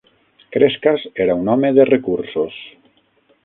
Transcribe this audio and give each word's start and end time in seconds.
Crescas 0.55 1.03
era 1.25 1.37
un 1.43 1.53
home 1.55 1.73
de 1.77 1.87
recursos. 1.93 2.61